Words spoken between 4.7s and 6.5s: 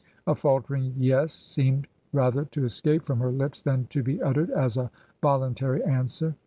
a voluntary answer.